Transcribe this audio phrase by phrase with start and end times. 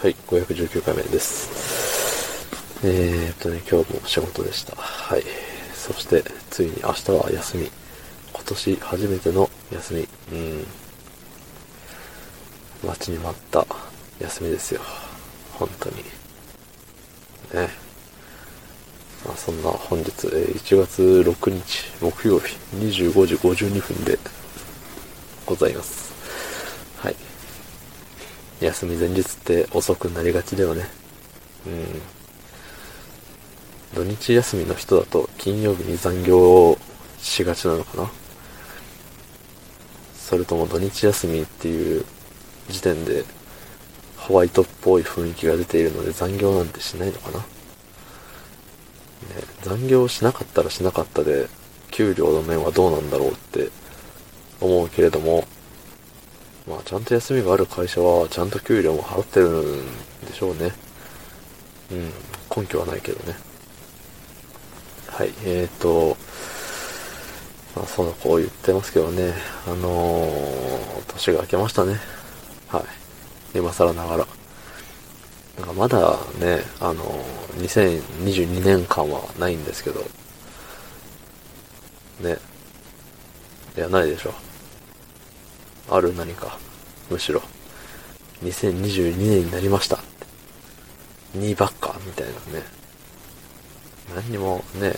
[0.00, 2.48] はい、519回目です。
[2.82, 4.74] えー、っとね、今日も仕事でした。
[4.74, 5.22] はい。
[5.74, 7.70] そして、ついに明日は休み。
[8.32, 10.08] 今年初めての休み。
[10.32, 10.66] うん。
[12.82, 13.66] 待ちに待った
[14.20, 14.80] 休みですよ。
[15.52, 15.96] 本当に。
[15.96, 17.68] ね。
[19.26, 21.62] まあ、そんな本日、えー、1月6日
[22.00, 24.18] 木曜日25時52分で
[25.44, 26.10] ございます。
[26.96, 27.29] はい。
[28.60, 30.86] 休み前日って遅くなりがちだよね。
[31.66, 32.20] うん。
[33.94, 36.78] 土日休みの人だと金曜日に残業を
[37.18, 38.10] しがちなのかな
[40.14, 42.04] それとも土日休みっていう
[42.68, 43.24] 時点で
[44.16, 47.44] ホワイトっぽい雰囲気が出ているので残業なんてしないのかな、ね、
[49.62, 51.48] 残業しなかったらしなかったで
[51.90, 53.70] 給料の面はどうなんだろうって
[54.60, 55.44] 思うけれども
[56.70, 60.72] まあちゃんと休みがある会社はちゃんと給料も払ってるんでしょうね
[61.90, 62.10] うん
[62.56, 63.36] 根拠はないけどね
[65.08, 66.16] はいえーと
[67.76, 69.32] まあその子言ってますけどね
[69.66, 72.20] あのー、年が明けましたね
[72.70, 73.58] はい。
[73.58, 74.26] 今更ながら。
[75.58, 77.02] なんかまだね、あの、
[77.58, 80.00] 2022年間はないんですけど、
[82.20, 82.38] ね。
[83.76, 84.34] いや、ないでしょ。
[85.90, 86.58] ある何か。
[87.10, 87.42] むしろ。
[88.44, 89.98] 2022年になりました。
[91.36, 92.64] 2ばっか、みたいなね。
[94.14, 94.94] 何にもね、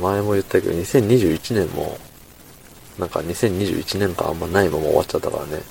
[0.00, 1.98] 前も言ったけど、2021年も、
[2.98, 5.62] なんか2021年間あんまないまま終わっちゃったからね。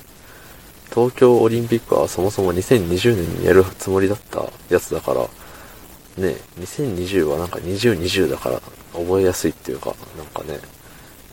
[0.90, 5.22] 東京オリンピックはそもそも2020年にやるつもりだったやつだから、
[6.16, 8.60] ね、2020はなんか2020だから
[8.92, 10.58] 覚えやすいっていうか、なんかね、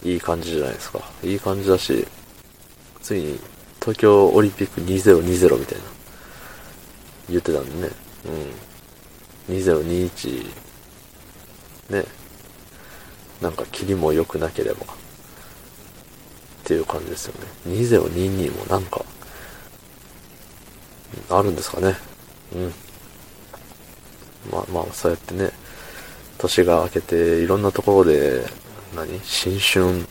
[0.04, 1.00] いい感じじゃないですか。
[1.24, 2.06] いい感じだし、
[3.02, 3.40] ついに
[3.80, 5.84] 東京オリンピック2020みたいな、
[7.30, 7.94] 言ってたんでね。
[9.50, 9.56] うん。
[9.56, 10.48] 2021、
[11.90, 12.06] ね。
[13.42, 14.88] なんか霧も良くなければ、っ
[16.64, 17.48] ていう感じですよね。
[17.68, 19.04] 2022もなんか、
[21.30, 21.96] あるんですかね。
[22.56, 22.74] うん。
[24.52, 25.52] まあまあ、そうやってね、
[26.38, 28.46] 年が明けて、いろんなところで、
[28.96, 29.20] 何？
[29.24, 30.06] 新春、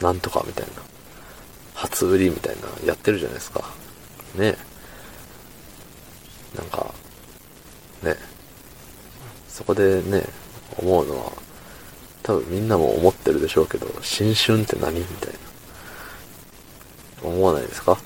[0.00, 0.72] なんとかみたいな、
[1.74, 3.64] 初売りみたいな、やってるじゃないですか。
[4.36, 4.56] ね
[6.56, 6.92] なんか、
[8.02, 8.16] ね
[9.48, 10.24] そこでね、
[10.78, 11.32] 思うのは、
[12.22, 15.32] 多分みんなも思ってるでしょうけど、新春って何みたい
[17.22, 17.28] な。
[17.28, 17.98] 思わないですか？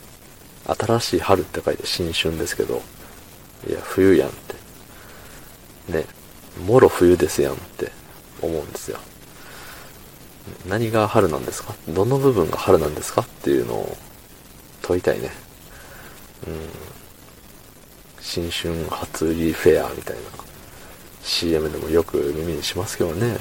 [0.66, 2.82] 新しい春って書いて新春ですけど、
[3.68, 5.92] いや、冬やんって。
[5.92, 6.06] ね、
[6.66, 7.92] もろ冬ですやんって
[8.42, 8.98] 思うんですよ。
[10.68, 11.74] 何が春なんですか？
[11.88, 13.22] どの部分が春なんですか？
[13.22, 13.96] っていうのを
[14.82, 15.30] 問いたいね。
[16.46, 16.54] うん。
[18.20, 20.22] 新春初売りフェアみたいな
[21.22, 23.38] CM でもよく耳にしますけどね。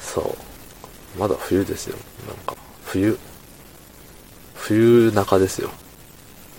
[0.00, 0.36] そ
[1.16, 1.18] う。
[1.18, 1.96] まだ冬ですよ。
[2.26, 3.18] なんか、冬。
[4.54, 5.70] 冬中ですよ。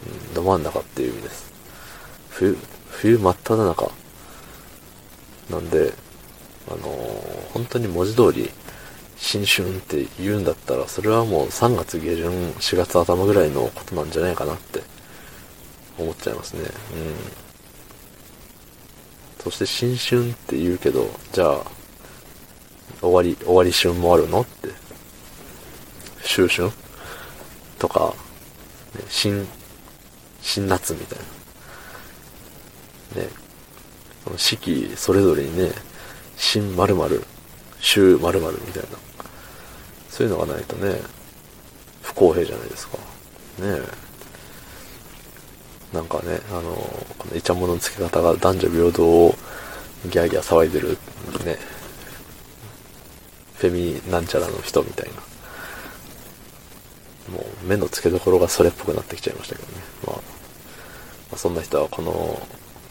[0.08, 1.52] うん、ど真ん中っていう意味です。
[2.30, 2.58] 冬、
[2.90, 3.92] 冬真っ只中。
[5.50, 5.94] なんで、
[6.68, 8.50] あのー、本当に文字通り、
[9.18, 14.82] 新春って言うんだったら、それはもう3月下旬、4月頭ぐらいのことなんじゃないかなって
[15.98, 16.62] 思っちゃいますね。
[16.62, 16.70] うん。
[19.44, 21.64] そして新春って言うけど、じゃあ、
[23.02, 24.70] 終わり、終わり春もあるのって。
[26.24, 26.70] 終春
[27.78, 28.14] とか、
[28.96, 29.48] ね、新、
[30.42, 31.20] 新夏みたい
[33.16, 33.22] な。
[33.24, 33.30] ね。
[34.24, 35.72] その四季それぞれにね、
[36.36, 37.24] 新〇〇、
[37.86, 38.90] 週〇〇みたいな。
[40.10, 41.00] そういうのがないとね、
[42.02, 42.98] 不公平じゃないですか。
[43.60, 43.80] ね
[45.94, 46.74] なんかね、あの、
[47.18, 49.36] このイチャモノの付け方が男女平等を
[50.06, 50.98] ギャーギャー騒いでる、
[51.46, 51.58] ね、
[53.58, 55.10] フェミなんちゃらの人みたい
[57.30, 57.34] な。
[57.34, 59.84] もう目の付けどころがそれっぽくなってきちゃいましたけどね。
[60.08, 60.22] まあ、ま
[61.34, 62.42] あ、そんな人はこの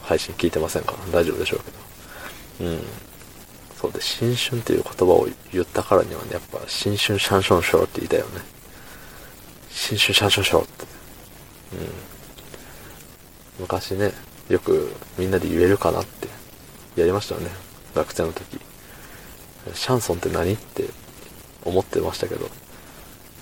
[0.01, 1.59] 配信聞いてませんから大丈夫でしょう
[2.59, 2.71] けど。
[2.71, 2.83] うん。
[3.85, 8.41] そうで、新春っていう言葉を言ったからにはね、やっぱ新春シャンションショーって言いたいよね。
[9.69, 10.85] 新春シャンションショーって。
[11.73, 11.89] うん。
[13.59, 14.11] 昔ね、
[14.49, 16.27] よくみんなで言えるかなって
[16.95, 17.51] やりましたよね。
[17.93, 18.59] 学生の時。
[19.73, 20.89] シャンソンって何って
[21.63, 22.49] 思ってましたけど、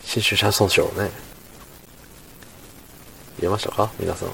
[0.04, 1.10] 新種シャンソン賞ね。
[3.40, 3.92] 言えましたか？
[3.98, 4.30] 皆さん。
[4.30, 4.34] ね、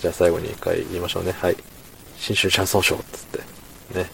[0.00, 1.32] じゃあ最後に一回言いましょうね。
[1.32, 1.56] はい。
[2.16, 3.37] 新種シャンソン賞っつって。
[3.94, 4.10] ね。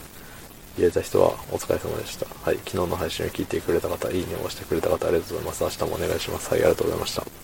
[0.76, 2.26] 言えた人はお疲れ様でした。
[2.42, 2.56] はい。
[2.58, 5.64] 昨日の配信を聞いてくれた方、いいねを押してくれた方、ありがとうございます。
[5.64, 6.50] 明日もお願いします。
[6.50, 7.43] はい、ありがとうございました。